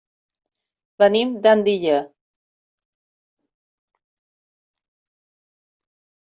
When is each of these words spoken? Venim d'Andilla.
Venim 1.03 1.33
d'Andilla. 1.43 1.99